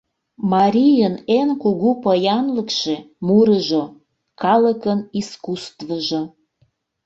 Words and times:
Марийын 0.53 1.15
эн 1.37 1.49
кугу 1.61 1.89
поянлыкше— 2.03 2.95
мурыжо, 3.27 3.83
калыкын 4.41 4.99
искуссствыжо. 5.19 6.21